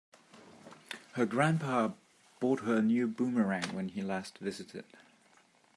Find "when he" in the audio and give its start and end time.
3.75-4.01